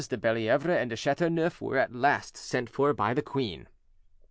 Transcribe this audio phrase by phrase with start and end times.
[0.09, 3.67] de Bellievre and de Chateauneuf were at last sent for by the queen.